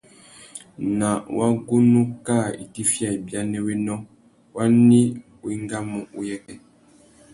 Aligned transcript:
Ná 0.97 1.09
wagunú 1.37 2.01
kā 2.25 2.37
itifiya 2.63 3.09
ibianéwénô, 3.17 3.95
wani 4.55 4.99
wá 5.41 5.47
engamú 5.57 5.99
uyêkê?. 6.17 6.55